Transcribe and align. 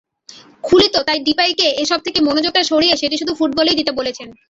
খুলিত 0.63 0.95
তাই 1.07 1.19
ডিপাইকে 1.27 1.67
এসব 1.83 1.99
থেকে 2.05 2.19
মনোযোগটা 2.21 2.61
সরিয়ে 2.71 2.93
সেটি 3.01 3.15
শুধু 3.17 3.33
ফুটবলেই 3.39 3.79
দিতে 3.79 3.91
বলছেন। 3.99 4.27